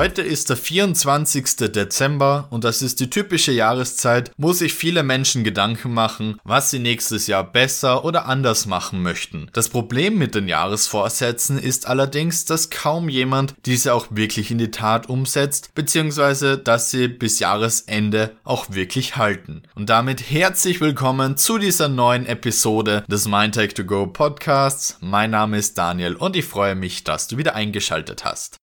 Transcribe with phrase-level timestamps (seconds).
[0.00, 1.56] Heute ist der 24.
[1.74, 6.78] Dezember und das ist die typische Jahreszeit, wo sich viele Menschen Gedanken machen, was sie
[6.78, 9.50] nächstes Jahr besser oder anders machen möchten.
[9.52, 14.70] Das Problem mit den Jahresvorsätzen ist allerdings, dass kaum jemand diese auch wirklich in die
[14.70, 19.64] Tat umsetzt, beziehungsweise dass sie bis Jahresende auch wirklich halten.
[19.74, 24.96] Und damit herzlich willkommen zu dieser neuen Episode des Mindtech to Go Podcasts.
[25.02, 28.60] Mein Name ist Daniel und ich freue mich, dass du wieder eingeschaltet hast.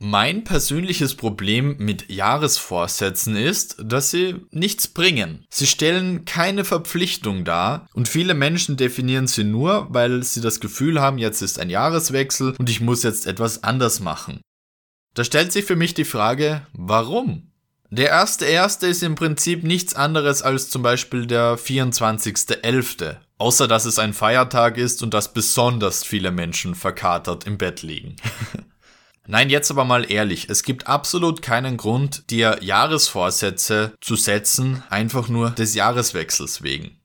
[0.00, 5.44] Mein persönliches Problem mit Jahresvorsätzen ist, dass sie nichts bringen.
[5.50, 11.00] Sie stellen keine Verpflichtung dar und viele Menschen definieren sie nur, weil sie das Gefühl
[11.00, 14.40] haben, jetzt ist ein Jahreswechsel und ich muss jetzt etwas anders machen.
[15.14, 17.50] Da stellt sich für mich die Frage, warum?
[17.90, 23.16] Der erste erste ist im Prinzip nichts anderes als zum Beispiel der 24.11.
[23.38, 28.14] Außer dass es ein Feiertag ist und dass besonders viele Menschen verkatert im Bett liegen.
[29.30, 35.28] Nein, jetzt aber mal ehrlich, es gibt absolut keinen Grund, dir Jahresvorsätze zu setzen, einfach
[35.28, 36.97] nur des Jahreswechsels wegen.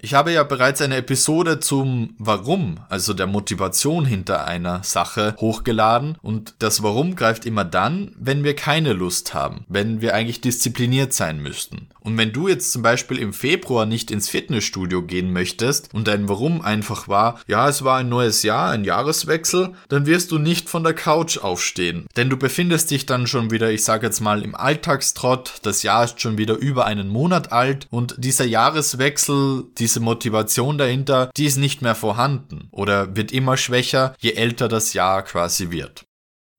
[0.00, 6.16] Ich habe ja bereits eine Episode zum Warum, also der Motivation hinter einer Sache, hochgeladen
[6.22, 11.12] und das Warum greift immer dann, wenn wir keine Lust haben, wenn wir eigentlich diszipliniert
[11.14, 11.88] sein müssten.
[11.98, 16.28] Und wenn du jetzt zum Beispiel im Februar nicht ins Fitnessstudio gehen möchtest und dein
[16.28, 20.70] Warum einfach war, ja, es war ein neues Jahr, ein Jahreswechsel, dann wirst du nicht
[20.70, 22.06] von der Couch aufstehen.
[22.16, 26.04] Denn du befindest dich dann schon wieder, ich sage jetzt mal, im Alltagstrott, das Jahr
[26.04, 31.46] ist schon wieder über einen Monat alt und dieser Jahreswechsel, die diese Motivation dahinter, die
[31.46, 36.04] ist nicht mehr vorhanden oder wird immer schwächer, je älter das Jahr quasi wird.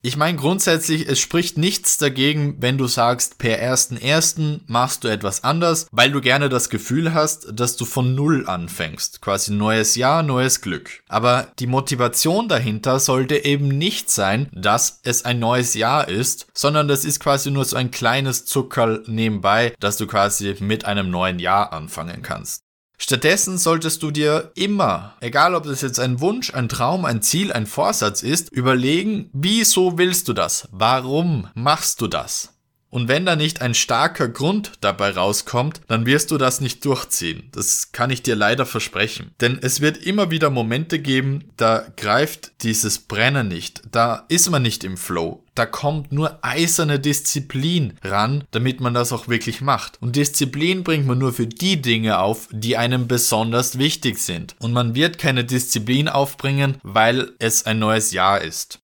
[0.01, 4.61] Ich meine grundsätzlich, es spricht nichts dagegen, wenn du sagst, per 1.1.
[4.65, 9.21] machst du etwas anders, weil du gerne das Gefühl hast, dass du von Null anfängst.
[9.21, 11.03] Quasi neues Jahr, neues Glück.
[11.07, 16.87] Aber die Motivation dahinter sollte eben nicht sein, dass es ein neues Jahr ist, sondern
[16.87, 21.37] das ist quasi nur so ein kleines Zuckerl nebenbei, dass du quasi mit einem neuen
[21.37, 22.63] Jahr anfangen kannst.
[23.01, 27.53] Stattdessen solltest du dir immer, egal ob das jetzt ein Wunsch, ein Traum, ein Ziel,
[27.53, 30.67] ein Vorsatz ist, überlegen, wieso willst du das?
[30.71, 32.58] Warum machst du das?
[32.89, 37.49] Und wenn da nicht ein starker Grund dabei rauskommt, dann wirst du das nicht durchziehen.
[37.51, 39.31] Das kann ich dir leider versprechen.
[39.41, 43.81] Denn es wird immer wieder Momente geben, da greift dieses Brennen nicht.
[43.91, 45.43] Da ist man nicht im Flow.
[45.55, 50.01] Da kommt nur eiserne Disziplin ran, damit man das auch wirklich macht.
[50.01, 54.55] Und Disziplin bringt man nur für die Dinge auf, die einem besonders wichtig sind.
[54.59, 58.79] Und man wird keine Disziplin aufbringen, weil es ein neues Jahr ist.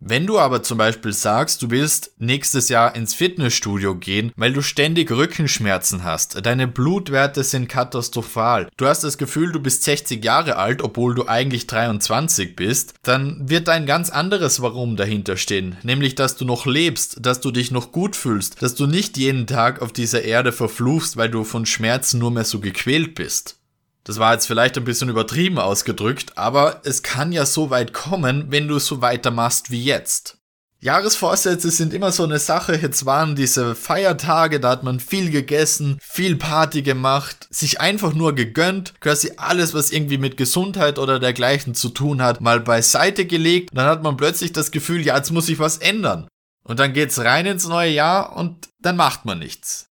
[0.00, 4.62] Wenn du aber zum Beispiel sagst, du willst nächstes Jahr ins Fitnessstudio gehen, weil du
[4.62, 10.54] ständig Rückenschmerzen hast, deine Blutwerte sind katastrophal, du hast das Gefühl, du bist 60 Jahre
[10.54, 16.14] alt, obwohl du eigentlich 23 bist, dann wird ein ganz anderes Warum dahinter stehen, nämlich
[16.14, 19.82] dass du noch lebst, dass du dich noch gut fühlst, dass du nicht jeden Tag
[19.82, 23.57] auf dieser Erde verfluchst, weil du von Schmerzen nur mehr so gequält bist.
[24.04, 28.46] Das war jetzt vielleicht ein bisschen übertrieben ausgedrückt, aber es kann ja so weit kommen,
[28.50, 30.38] wenn du so weitermachst wie jetzt.
[30.80, 32.76] Jahresvorsätze sind immer so eine Sache.
[32.76, 38.34] Jetzt waren diese Feiertage, da hat man viel gegessen, viel Party gemacht, sich einfach nur
[38.34, 43.72] gegönnt, quasi alles, was irgendwie mit Gesundheit oder dergleichen zu tun hat, mal beiseite gelegt.
[43.72, 46.28] Und dann hat man plötzlich das Gefühl, ja, jetzt muss ich was ändern.
[46.62, 49.87] Und dann geht's rein ins neue Jahr und dann macht man nichts.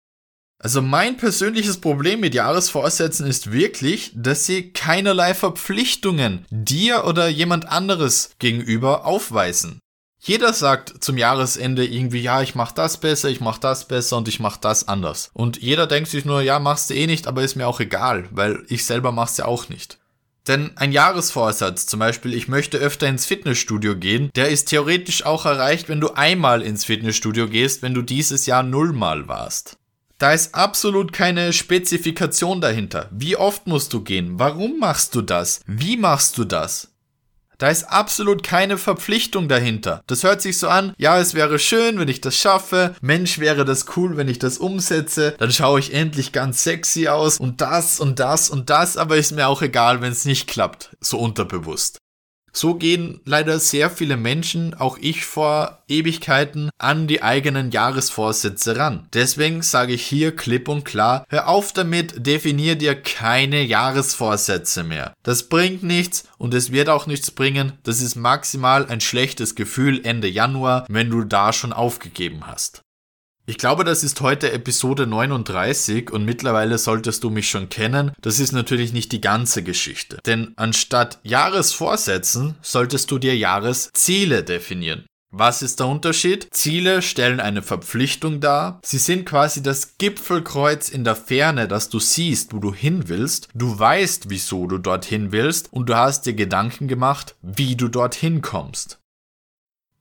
[0.58, 7.68] Also mein persönliches Problem mit Jahresvorsätzen ist wirklich, dass sie keinerlei Verpflichtungen dir oder jemand
[7.68, 9.80] anderes gegenüber aufweisen.
[10.26, 14.26] Jeder sagt zum Jahresende irgendwie, ja, ich mach das besser, ich mach das besser und
[14.26, 15.30] ich mach das anders.
[15.34, 18.26] Und jeder denkt sich nur, ja, machst du eh nicht, aber ist mir auch egal,
[18.30, 19.98] weil ich selber mach's ja auch nicht.
[20.46, 25.44] Denn ein Jahresvorsatz, zum Beispiel, ich möchte öfter ins Fitnessstudio gehen, der ist theoretisch auch
[25.44, 29.76] erreicht, wenn du einmal ins Fitnessstudio gehst, wenn du dieses Jahr nullmal warst.
[30.18, 33.08] Da ist absolut keine Spezifikation dahinter.
[33.10, 34.38] Wie oft musst du gehen?
[34.38, 35.60] Warum machst du das?
[35.66, 36.94] Wie machst du das?
[37.58, 40.02] Da ist absolut keine Verpflichtung dahinter.
[40.06, 42.94] Das hört sich so an, ja, es wäre schön, wenn ich das schaffe.
[43.00, 45.34] Mensch, wäre das cool, wenn ich das umsetze.
[45.38, 49.32] Dann schaue ich endlich ganz sexy aus und das und das und das, aber ist
[49.32, 50.96] mir auch egal, wenn es nicht klappt.
[51.00, 51.98] So unterbewusst.
[52.56, 59.08] So gehen leider sehr viele Menschen, auch ich vor Ewigkeiten, an die eigenen Jahresvorsätze ran.
[59.12, 65.14] Deswegen sage ich hier klipp und klar, hör auf damit, definier dir keine Jahresvorsätze mehr.
[65.24, 67.72] Das bringt nichts und es wird auch nichts bringen.
[67.82, 72.84] Das ist maximal ein schlechtes Gefühl Ende Januar, wenn du da schon aufgegeben hast.
[73.46, 78.12] Ich glaube, das ist heute Episode 39 und mittlerweile solltest du mich schon kennen.
[78.22, 80.18] Das ist natürlich nicht die ganze Geschichte.
[80.24, 85.04] Denn anstatt Jahresvorsätzen solltest du dir Jahresziele definieren.
[85.30, 86.46] Was ist der Unterschied?
[86.52, 88.80] Ziele stellen eine Verpflichtung dar.
[88.82, 93.48] Sie sind quasi das Gipfelkreuz in der Ferne, das du siehst, wo du hin willst.
[93.52, 98.40] Du weißt, wieso du dorthin willst und du hast dir Gedanken gemacht, wie du dorthin
[98.40, 99.00] kommst.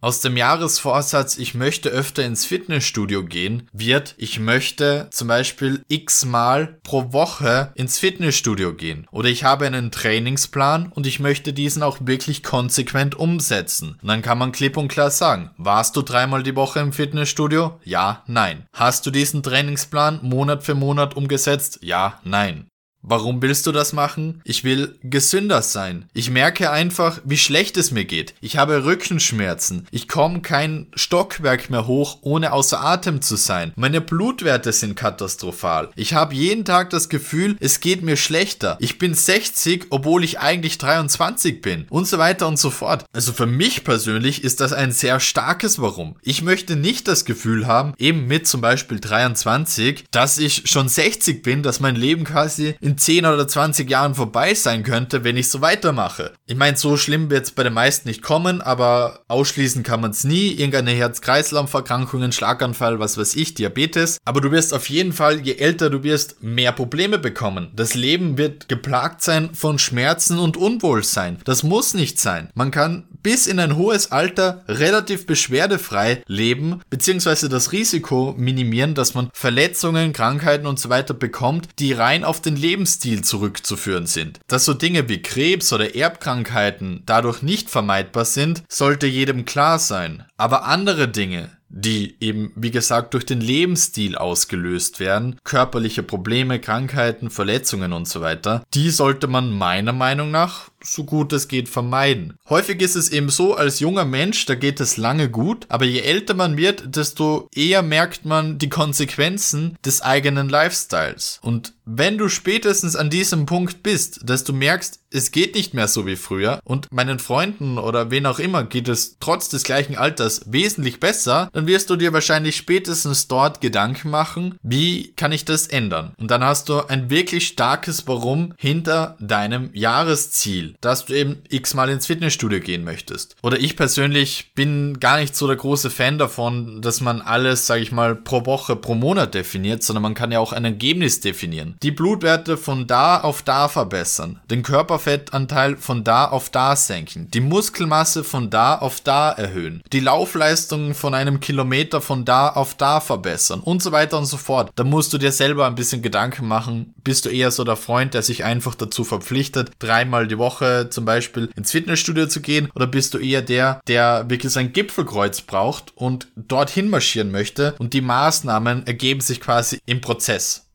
[0.04, 6.78] Aus dem Jahresvorsatz, ich möchte öfter ins Fitnessstudio gehen, wird, ich möchte zum Beispiel x-mal
[6.84, 9.08] pro Woche ins Fitnessstudio gehen.
[9.12, 13.98] Oder ich habe einen Trainingsplan und ich möchte diesen auch wirklich konsequent umsetzen.
[14.02, 17.80] Und dann kann man klipp und klar sagen, warst du dreimal die Woche im Fitnessstudio?
[17.86, 18.66] Ja, nein.
[18.74, 21.80] Hast du diesen Trainingsplan Monat für Monat umgesetzt?
[21.82, 22.68] Ja, nein.
[23.06, 24.42] Warum willst du das machen?
[24.46, 26.06] Ich will gesünder sein.
[26.14, 28.34] Ich merke einfach, wie schlecht es mir geht.
[28.40, 29.86] Ich habe Rückenschmerzen.
[29.92, 33.74] Ich komme kein Stockwerk mehr hoch, ohne außer Atem zu sein.
[33.76, 35.90] Meine Blutwerte sind katastrophal.
[35.98, 38.78] Ich habe jeden Tag das Gefühl, es geht mir schlechter.
[38.80, 41.86] Ich bin 60, obwohl ich eigentlich 23 bin.
[41.90, 43.04] Und so weiter und so fort.
[43.12, 46.16] Also für mich persönlich ist das ein sehr starkes Warum.
[46.22, 51.44] Ich möchte nicht das Gefühl haben, eben mit zum Beispiel 23, dass ich schon 60
[51.44, 55.36] bin, dass mein Leben quasi in in 10 oder 20 Jahren vorbei sein könnte, wenn
[55.36, 56.34] ich so weitermache.
[56.46, 60.12] Ich meine, so schlimm wird es bei den meisten nicht kommen, aber ausschließen kann man
[60.12, 60.52] es nie.
[60.52, 64.20] Irgendeine Herz-Kreislauf-Erkrankungen, Schlaganfall, was weiß ich, Diabetes.
[64.26, 67.72] Aber du wirst auf jeden Fall, je älter du wirst, mehr Probleme bekommen.
[67.76, 71.40] Das Leben wird geplagt sein von Schmerzen und Unwohlsein.
[71.46, 72.50] Das muss nicht sein.
[72.54, 79.14] Man kann bis in ein hohes Alter relativ beschwerdefrei leben, beziehungsweise das Risiko minimieren, dass
[79.16, 84.42] man Verletzungen, Krankheiten und so weiter bekommt, die rein auf den Lebensstil zurückzuführen sind.
[84.48, 90.26] Dass so Dinge wie Krebs oder Erbkrankheiten dadurch nicht vermeidbar sind, sollte jedem klar sein.
[90.36, 97.30] Aber andere Dinge, die eben, wie gesagt, durch den Lebensstil ausgelöst werden, körperliche Probleme, Krankheiten,
[97.30, 102.36] Verletzungen und so weiter, die sollte man meiner Meinung nach so gut es geht vermeiden.
[102.50, 106.02] Häufig ist es eben so, als junger Mensch, da geht es lange gut, aber je
[106.02, 111.40] älter man wird, desto eher merkt man die Konsequenzen des eigenen Lifestyles.
[111.42, 115.88] Und wenn du spätestens an diesem Punkt bist, dass du merkst, es geht nicht mehr
[115.88, 119.96] so wie früher und meinen Freunden oder wen auch immer geht es trotz des gleichen
[119.96, 125.46] Alters wesentlich besser, dann wirst du dir wahrscheinlich spätestens dort Gedanken machen, wie kann ich
[125.46, 126.14] das ändern?
[126.18, 131.90] Und dann hast du ein wirklich starkes Warum hinter deinem Jahresziel dass du eben x-mal
[131.90, 133.36] ins Fitnessstudio gehen möchtest.
[133.44, 137.82] Oder ich persönlich bin gar nicht so der große Fan davon, dass man alles, sage
[137.82, 141.76] ich mal, pro Woche, pro Monat definiert, sondern man kann ja auch ein Ergebnis definieren.
[141.84, 147.42] Die Blutwerte von da auf da verbessern, den Körperfettanteil von da auf da senken, die
[147.42, 153.00] Muskelmasse von da auf da erhöhen, die Laufleistung von einem Kilometer von da auf da
[153.00, 154.72] verbessern und so weiter und so fort.
[154.76, 158.14] Da musst du dir selber ein bisschen Gedanken machen, bist du eher so der Freund,
[158.14, 162.70] der sich einfach dazu verpflichtet, dreimal die Woche Woche zum Beispiel ins Fitnessstudio zu gehen?
[162.76, 167.94] Oder bist du eher der, der wirklich sein Gipfelkreuz braucht und dorthin marschieren möchte und
[167.94, 170.68] die Maßnahmen ergeben sich quasi im Prozess?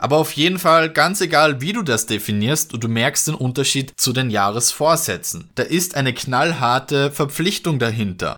[0.00, 4.12] Aber auf jeden Fall, ganz egal wie du das definierst, du merkst den Unterschied zu
[4.12, 5.50] den Jahresvorsätzen.
[5.56, 8.36] Da ist eine knallharte Verpflichtung dahinter.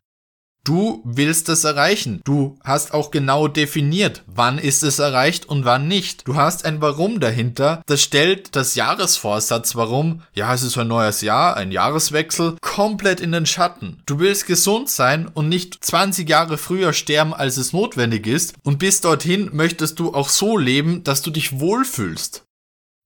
[0.65, 2.21] Du willst es erreichen.
[2.25, 6.29] Du hast auch genau definiert, wann ist es erreicht und wann nicht.
[6.29, 7.83] Du hast ein Warum dahinter.
[7.87, 13.33] Das stellt das Jahresvorsatz Warum, ja, es ist ein neues Jahr, ein Jahreswechsel, komplett in
[13.33, 14.03] den Schatten.
[14.05, 18.55] Du willst gesund sein und nicht 20 Jahre früher sterben, als es notwendig ist.
[18.63, 22.45] Und bis dorthin möchtest du auch so leben, dass du dich wohlfühlst.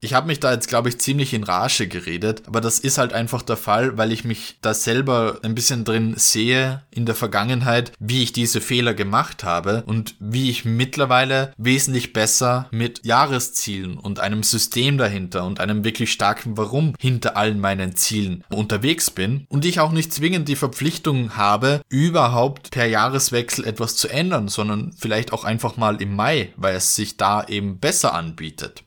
[0.04, 3.14] Ich habe mich da jetzt, glaube ich, ziemlich in Rage geredet, aber das ist halt
[3.14, 7.90] einfach der Fall, weil ich mich da selber ein bisschen drin sehe in der Vergangenheit,
[7.98, 14.20] wie ich diese Fehler gemacht habe und wie ich mittlerweile wesentlich besser mit Jahreszielen und
[14.20, 19.64] einem System dahinter und einem wirklich starken Warum hinter allen meinen Zielen unterwegs bin und
[19.64, 25.32] ich auch nicht zwingend die Verpflichtung habe, überhaupt per Jahreswechsel etwas zu ändern, sondern vielleicht
[25.32, 28.83] auch einfach mal im Mai, weil es sich da eben besser anbietet.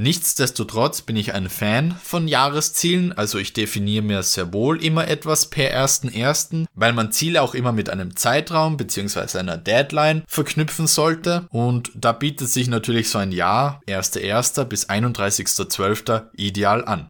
[0.00, 5.46] Nichtsdestotrotz bin ich ein Fan von Jahreszielen, also ich definiere mir sehr wohl immer etwas
[5.46, 9.38] per 1.1., weil man Ziele auch immer mit einem Zeitraum bzw.
[9.38, 14.62] einer Deadline verknüpfen sollte und da bietet sich natürlich so ein Jahr, 1.1.
[14.66, 16.28] bis 31.12.
[16.36, 17.08] ideal an.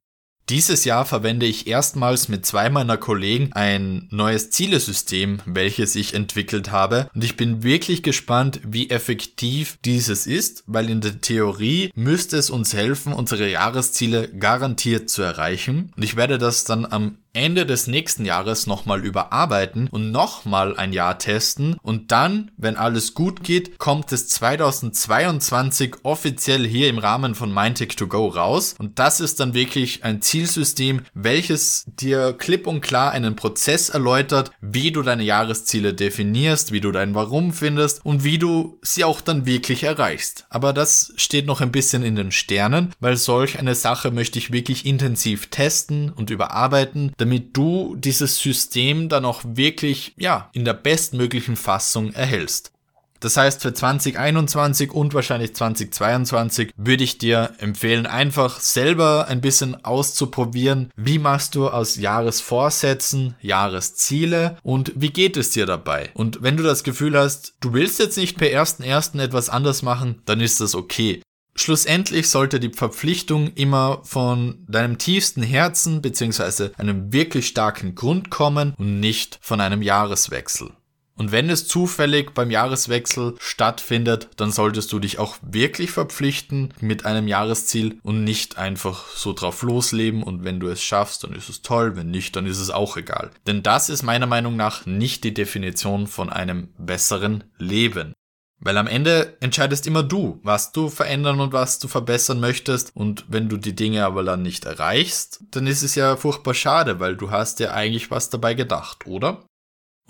[0.49, 6.71] Dieses Jahr verwende ich erstmals mit zwei meiner Kollegen ein neues Zielesystem, welches ich entwickelt
[6.71, 7.11] habe.
[7.15, 12.49] Und ich bin wirklich gespannt, wie effektiv dieses ist, weil in der Theorie müsste es
[12.49, 15.93] uns helfen, unsere Jahresziele garantiert zu erreichen.
[15.95, 20.93] Und ich werde das dann am Ende des nächsten Jahres nochmal überarbeiten und nochmal ein
[20.93, 27.37] Jahr testen und dann, wenn alles gut geht, kommt es 2022 offiziell hier im Rahmen
[27.37, 33.13] von Mindtech2Go raus und das ist dann wirklich ein Zielsystem, welches dir klipp und klar
[33.13, 38.39] einen Prozess erläutert, wie du deine Jahresziele definierst, wie du dein Warum findest und wie
[38.39, 40.47] du sie auch dann wirklich erreichst.
[40.51, 44.51] Aber das steht noch ein bisschen in den Sternen, weil solch eine Sache möchte ich
[44.51, 50.73] wirklich intensiv testen und überarbeiten, damit du dieses System dann auch wirklich, ja, in der
[50.73, 52.73] bestmöglichen Fassung erhältst.
[53.21, 59.85] Das heißt, für 2021 und wahrscheinlich 2022 würde ich dir empfehlen, einfach selber ein bisschen
[59.85, 66.09] auszuprobieren, wie machst du aus Jahresvorsätzen Jahresziele und wie geht es dir dabei.
[66.15, 69.21] Und wenn du das Gefühl hast, du willst jetzt nicht per 1.1.
[69.21, 71.21] etwas anders machen, dann ist das okay.
[71.61, 76.71] Schlussendlich sollte die Verpflichtung immer von deinem tiefsten Herzen bzw.
[76.79, 80.71] einem wirklich starken Grund kommen und nicht von einem Jahreswechsel.
[81.17, 87.05] Und wenn es zufällig beim Jahreswechsel stattfindet, dann solltest du dich auch wirklich verpflichten mit
[87.05, 91.49] einem Jahresziel und nicht einfach so drauf losleben und wenn du es schaffst, dann ist
[91.49, 93.33] es toll, wenn nicht, dann ist es auch egal.
[93.49, 98.15] Denn das ist meiner Meinung nach nicht die Definition von einem besseren Leben.
[98.61, 102.95] Weil am Ende entscheidest immer du, was du verändern und was du verbessern möchtest.
[102.95, 106.99] Und wenn du die Dinge aber dann nicht erreichst, dann ist es ja furchtbar schade,
[106.99, 109.48] weil du hast ja eigentlich was dabei gedacht, oder?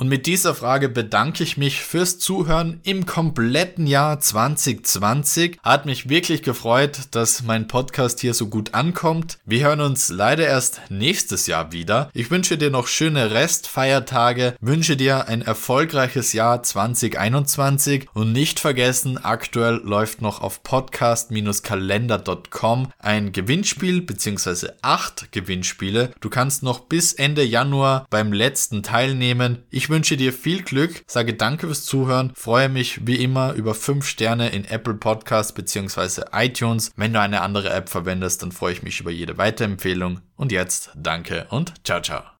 [0.00, 5.58] Und mit dieser Frage bedanke ich mich fürs Zuhören im kompletten Jahr 2020.
[5.60, 9.38] Hat mich wirklich gefreut, dass mein Podcast hier so gut ankommt.
[9.44, 12.10] Wir hören uns leider erst nächstes Jahr wieder.
[12.14, 19.18] Ich wünsche dir noch schöne Restfeiertage, wünsche dir ein erfolgreiches Jahr 2021 und nicht vergessen,
[19.18, 24.68] aktuell läuft noch auf podcast-kalender.com ein Gewinnspiel bzw.
[24.80, 26.12] acht Gewinnspiele.
[26.20, 29.64] Du kannst noch bis Ende Januar beim letzten teilnehmen.
[29.70, 33.74] Ich ich wünsche dir viel Glück, sage danke fürs Zuhören, freue mich wie immer über
[33.74, 36.24] 5 Sterne in Apple Podcasts bzw.
[36.30, 36.92] iTunes.
[36.94, 40.20] Wenn du eine andere App verwendest, dann freue ich mich über jede Weiterempfehlung.
[40.36, 42.28] Und jetzt danke und ciao, ciao.